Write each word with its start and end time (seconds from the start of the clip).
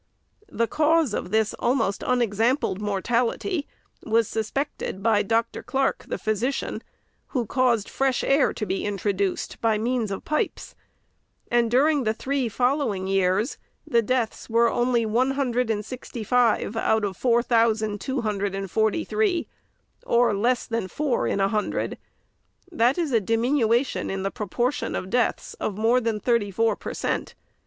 TRe 0.51 0.65
cause 0.65 1.13
of 1.13 1.29
this 1.29 1.53
almost 1.59 2.01
unexampled 2.03 2.81
mortality 2.81 3.67
was 4.03 4.27
suspected 4.27 5.03
by 5.03 5.21
Dr. 5.21 5.61
Clarke, 5.61 6.05
the 6.07 6.17
physician, 6.17 6.81
who 7.27 7.45
caused 7.45 7.87
fresh 7.87 8.23
air 8.23 8.51
to 8.51 8.65
be 8.65 8.83
introduced 8.83 9.61
by 9.61 9.77
440 9.77 10.15
REPORT 10.15 10.17
OP 10.17 10.25
THE 10.55 10.61
SECRETARY 10.63 11.49
means 11.51 11.51
of 11.51 11.53
pipes, 11.53 11.55
and 11.59 11.69
during 11.69 12.03
the 12.03 12.15
three 12.15 12.49
following 12.49 13.05
years, 13.05 13.59
the 13.85 14.01
deaths 14.01 14.49
were 14.49 14.71
only 14.71 15.05
one 15.05 15.31
hundred 15.37 15.69
and 15.69 15.85
sixty 15.85 16.23
five 16.23 16.75
out 16.75 17.03
of 17.03 17.15
four 17.15 17.43
thousand 17.43 18.01
two 18.01 18.21
hundred 18.21 18.55
and 18.55 18.71
forty 18.71 19.05
three, 19.05 19.47
or 20.03 20.33
less 20.35 20.65
than 20.65 20.87
four 20.87 21.27
in 21.27 21.39
a 21.39 21.47
hundred; 21.49 21.99
that 22.71 22.97
is, 22.97 23.11
a 23.11 23.21
diminution 23.21 24.09
in 24.09 24.23
the 24.23 24.31
propor 24.31 24.71
tion 24.71 24.95
of 24.95 25.11
deaths 25.11 25.53
of 25.59 25.77
more 25.77 26.01
than 26.01 26.15
than 26.15 26.19
thirty 26.19 26.49
four 26.49 26.75
per 26.75 26.91
cent. 26.95 27.35